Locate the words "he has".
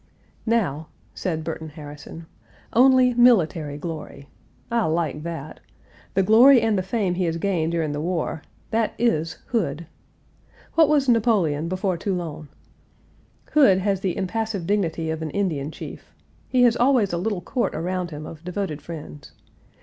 7.13-7.37, 16.49-16.75